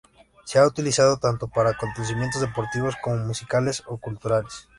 Se 0.45 0.57
ha 0.57 0.65
utilizado 0.65 1.17
tanto 1.17 1.47
para 1.47 1.69
acontecimientos 1.69 2.41
deportivos 2.41 2.95
como 3.03 3.17
musicales 3.17 3.83
o 3.85 3.97
culturales. 3.99 4.67